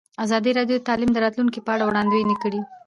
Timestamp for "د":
0.79-0.85, 1.13-1.17